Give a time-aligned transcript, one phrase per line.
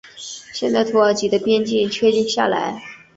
[0.51, 2.81] 现代土耳其的边境确定下来。